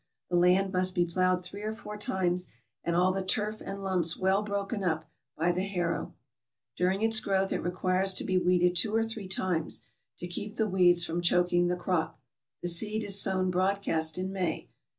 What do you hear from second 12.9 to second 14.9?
is sown broadcast in May.